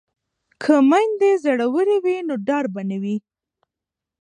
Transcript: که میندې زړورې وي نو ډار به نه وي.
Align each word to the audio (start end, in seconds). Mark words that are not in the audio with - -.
که 0.61 0.73
میندې 0.89 1.31
زړورې 1.43 1.97
وي 2.03 2.17
نو 2.27 2.35
ډار 2.47 2.65
به 2.73 2.81
نه 2.89 2.97
وي. 3.01 3.17